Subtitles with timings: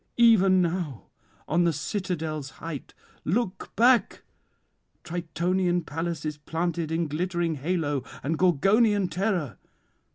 [0.17, 1.09] Even now
[1.47, 4.23] on the citadel's height, look back!
[5.03, 9.59] Tritonian Pallas is planted in glittering halo and Gorgonian terror.